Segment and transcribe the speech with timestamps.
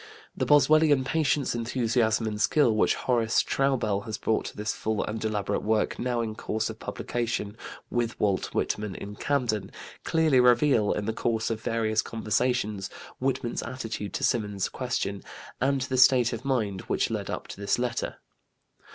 [0.35, 5.23] The Boswellian patience, enthusiasm, and skill which Horace Traubel has brought to his full and
[5.23, 7.55] elaborate work, now in course of publication,
[7.91, 9.71] With Walt Whitman in Camden,
[10.03, 15.21] clearly reveal, in the course of various conversations, Whitman's attitude to Symonds's question
[15.61, 18.17] and the state of mind which led up to this letter.